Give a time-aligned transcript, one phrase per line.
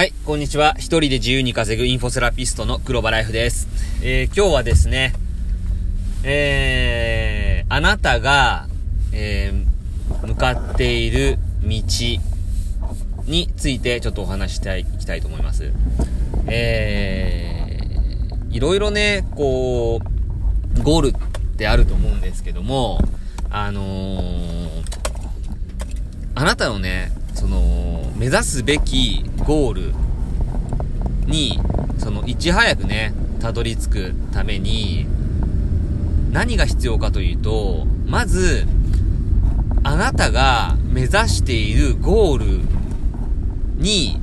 [0.00, 0.76] はい、こんにちは。
[0.78, 3.68] 一人で自由に稼ぐインフォセラピストの黒場ライフです。
[4.02, 5.12] えー、今日はですね、
[6.24, 8.66] えー、あなたが、
[9.12, 11.68] えー、向かっている道
[13.26, 15.70] についてちょっとお話したい、いきたいと思います。
[16.46, 20.00] えー、いろいろね、こ
[20.78, 21.12] う、ゴールっ
[21.58, 23.02] てあると思うんですけども、
[23.50, 24.68] あのー、
[26.36, 29.94] あなたのね、その、目指すべきゴール
[31.26, 31.58] に、
[31.98, 35.06] その、いち早くね、たどり着くために、
[36.32, 38.66] 何が必要かというと、まず、
[39.82, 42.60] あなたが目指しているゴール
[43.76, 44.20] に、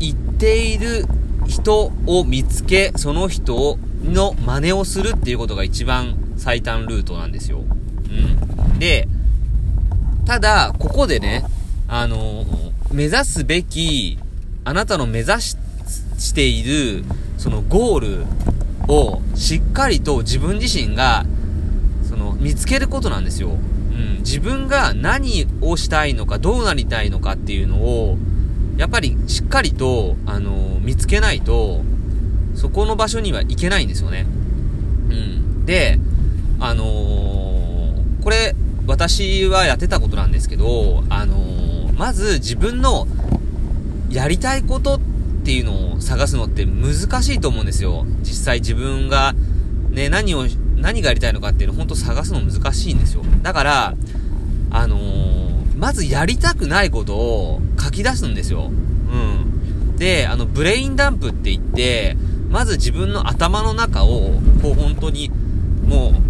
[0.00, 1.04] 行っている
[1.46, 7.64] 人を見つけ、その人の真似をするっていうことが一番最短ルートなんですよ。
[8.08, 8.78] うん。
[8.78, 9.08] で、
[10.28, 11.42] ただ、ここでね、
[11.88, 12.44] あの、
[12.92, 14.18] 目指すべき、
[14.62, 15.56] あなたの目指し
[16.18, 17.02] している、
[17.38, 18.26] そのゴール
[18.92, 21.24] をしっかりと自分自身が、
[22.06, 23.52] その、見つけることなんですよ。
[23.52, 23.54] う
[23.94, 24.18] ん。
[24.18, 28.18] 自分が何をしたいのか、どうなりたいのかっていうのを、
[28.76, 31.80] やっぱりしっかりと、あの、見つけないと、
[32.54, 34.26] そこの場所には行けないんですよね。
[35.08, 35.64] うん。
[35.64, 35.98] で、
[36.60, 38.54] あのー、これ、
[38.88, 43.06] 私はやってたことなんですけど、あのー、まず自分の
[44.10, 45.00] やりたいことっ
[45.44, 48.06] ていうのを探すのって難しいと思うんですよ。
[48.22, 49.34] 実際自分が
[49.90, 53.22] ね、何を、何がやりたいのかっていうのを本当探すの難しいんですよ。
[53.42, 53.94] だから、
[54.70, 58.70] あのー、まずやりたくないことを書き出すんですよ。
[58.70, 59.96] うん。
[59.96, 62.16] で、あの、ブレインダンプって言って、
[62.48, 65.30] まず自分の頭の中を、こう本当に、
[65.84, 66.27] もう、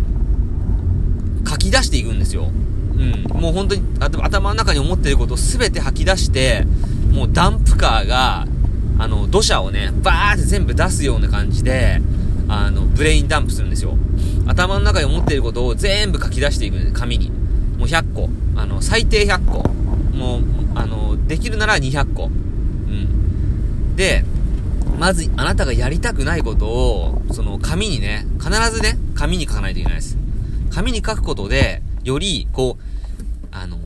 [1.71, 2.51] き出していくんですよ。
[2.97, 3.41] うん。
[3.41, 6.67] もう本当に頭の中に思っていることを全て吐き出して、
[7.13, 8.47] もうダンプカーが、
[8.99, 12.01] あの、土砂をね、バーって全部出すような感じで、
[12.49, 13.97] あの、ブレインダンプするんですよ。
[14.47, 17.31] 頭の中に思っていることを全部書き出していくんです、紙に。
[17.79, 18.29] もう100個。
[18.57, 19.69] あの、最低100個。
[20.17, 20.43] もう、
[20.75, 22.25] あの、できるなら200個。
[22.25, 23.95] うん。
[23.95, 24.25] で、
[24.99, 30.19] まず、あなたがやりたくないことを、その、紙にね、必ずね、紙に書かないといけないです。
[30.79, 33.79] 紙に書くことで、より、こう、あの、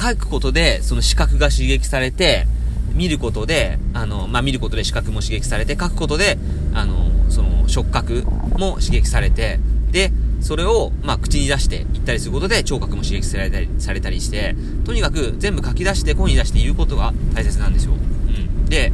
[0.00, 2.46] 書くことで、その視覚が刺激されて、
[2.94, 6.38] 見ることで、あの、まあ、見ることで視覚も刺激されて、書くことで、
[6.74, 8.22] あの、その、触覚
[8.56, 9.58] も刺激されて、
[9.90, 10.12] で、
[10.42, 17.94] それを、まあ、口に出して言ったりすることで、聴覚も刺激されたり、されたりして、とにかく全部書き出して声に出して言うことが大切なんですよ。
[17.94, 17.96] う
[18.30, 18.66] ん。
[18.66, 18.92] で、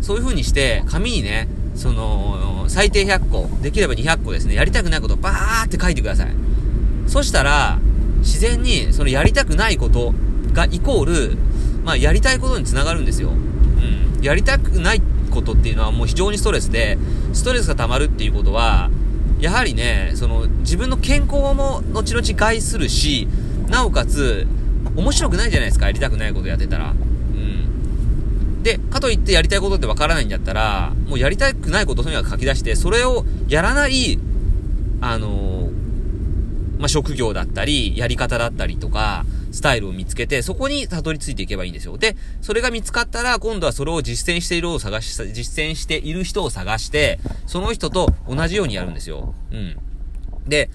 [0.00, 6.28] そういう風にして、紙にね、その、最低100個、できれば200個ですね、やりたくないことをバーって書いてください。
[7.06, 7.78] そしたら、
[8.20, 10.14] 自然に、そのやりたくないこと
[10.52, 11.36] がイコール、
[11.84, 13.30] まあ、やりたいことにつながるんですよ。
[13.30, 14.22] うん。
[14.22, 16.98] やりたくないことっていうのはもう非常にストレスで、
[17.32, 18.90] ストレスが溜まるっていうことは、
[19.40, 23.26] やはりね、その、自分の健康も後々害するし、
[23.68, 24.46] なおかつ、
[24.96, 26.94] 面白くないじゃないですか、やりたくないことやってたら。
[28.62, 34.18] で、かといってやりたいことってわからないんだったら、もうやりたくないことをとにかく書き出して、それをやらない、
[35.00, 35.70] あのー、
[36.78, 41.98] まあ、職業だったり、やり方だったりとか、スタイルを見つけて、そこにたどり着いていけばいいんですよ。
[41.98, 49.34] で、それが見つかったら、今度はそれを実践しているを探し、実践している人を探して、その人と同じようにやるんですよ。
[49.52, 49.76] うん。
[50.46, 50.70] で、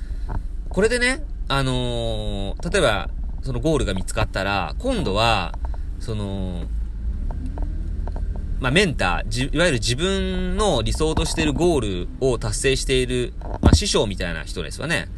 [0.69, 3.09] これでね、あのー、例えば、
[3.43, 5.57] そのゴールが見つかったら、今度は、
[5.99, 6.65] その、
[8.59, 15.09] まあ、メンター、いわゆる自分の理想としているゴールを達成している、まあ、師匠みたいな人ですわね。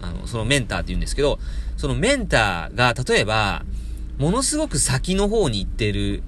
[0.00, 1.38] あの、そのメンターって言うんですけど、
[1.76, 3.64] そのメンターが、例えば、
[4.18, 6.22] ものすごく先の方に行ってる、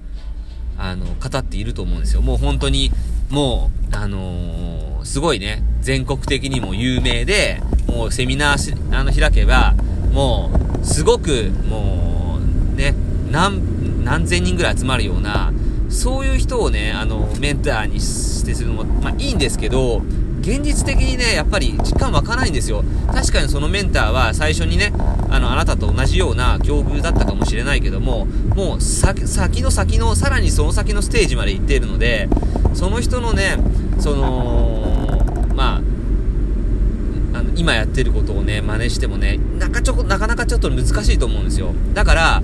[0.77, 2.21] あの、方っていると思うんですよ。
[2.21, 2.91] もう本当に、
[3.29, 9.73] もう、あのー、すごいね、全国的にも有名で、もうセミナー、あの、開けば、
[10.11, 10.51] も
[10.81, 12.39] う、すごく、も
[12.73, 12.93] う、ね、
[13.31, 15.53] 何、何千人ぐらい集まるような、
[15.89, 20.01] そういう人をね、あの、メンターにしてするのも、まあいいんですけど、
[20.41, 22.83] 現実的にね、やっぱり実感湧かないんですよ。
[23.07, 24.93] 確かにそのメンターは最初にね、
[25.29, 28.25] あの、あなたと同じような境遇だったかもしれないけども、
[28.55, 29.21] もう先
[29.61, 32.29] の先の、さらにその先のステージまで行っているので、
[32.73, 33.57] その人のね、
[33.99, 41.73] その、まあ、あの、今やってることをね、真似してもね、なかちょなかなかちょっと難しいと思うんですよ。
[41.93, 42.43] だから、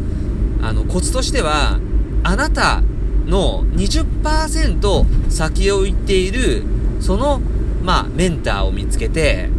[0.62, 1.80] あの、コツとしては、
[2.24, 2.82] あなた
[3.26, 6.64] の20%先を行っている、
[7.00, 7.42] その、
[7.84, 9.50] まあ、メンターを見つけて、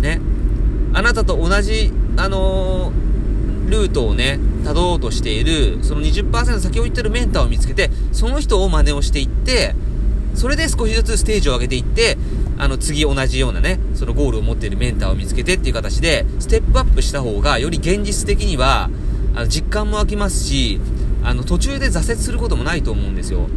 [0.00, 0.20] ね、
[0.92, 9.74] あなたと同じ、あのー、ルートをね、たろうとしている、その20%先を行ってるメンターを見つけて、その人を真似をしていって、
[10.34, 12.16] それで少しずつステージを上げていって、
[12.58, 18.90] あの、次同じようなね、そのゴールを持っているメンターを見つけてっていう形で、ステップアップした方が、より現実的には、
[19.34, 20.80] あの、実感も湧きますし、
[21.24, 23.48] あの、途中で挫折することもないと思うんですよ。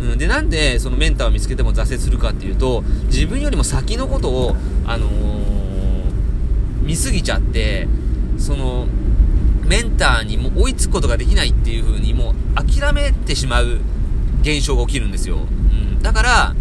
[0.00, 5.10] うん、で、なんで、そのメンターを見つけても挫折するかっていうと、自分よりも先のことを、あのー、
[6.82, 7.86] 見すぎちゃって、
[8.38, 8.86] その、
[9.64, 13.78] メンターにも追いつくことができないっていう風に、もう諦めてしまう
[14.42, 15.36] 現象が起きるんですよ。
[15.36, 15.40] う
[15.98, 16.02] ん。
[16.02, 16.54] だから、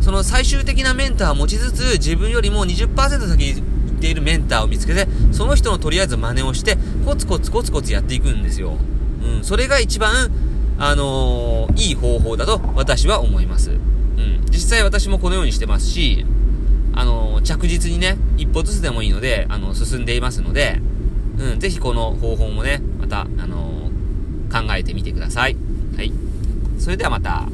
[0.00, 8.78] その最終的なメンターを持ちつつ、自分よりも20%先に行っているメンターを見つけて、その人のとりあえず真似をして、コツコツコツコツやっていくんですよ。
[9.22, 9.44] うん。
[9.44, 10.30] それが一番、
[10.78, 13.70] あのー、いい方法だと私は思います。
[13.70, 14.44] うん。
[14.50, 16.24] 実際私もこのようにしてますし、
[16.94, 20.80] あのー、着実にね、一歩ずつでもいいので、あの、進んでいますので、
[21.38, 23.90] うん、ぜひこの方法もね、また、あの、
[24.50, 25.56] 考えてみてください。
[25.96, 26.12] はい。
[26.78, 27.48] それではまた。